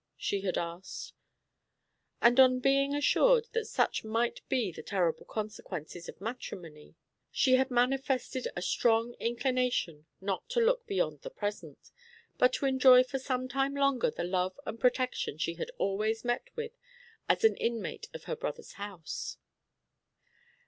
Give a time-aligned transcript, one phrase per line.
[0.17, 1.13] she had asked;
[2.23, 6.95] and on being assured that such might be the terrible consequences of matrimony,
[7.29, 11.91] she had manifested a strong inclination not to look beyond the present,
[12.39, 16.49] but to enjoy for some time longer the love and protection she had always met
[16.55, 16.71] with
[17.29, 19.37] as an inmate of her brother's house.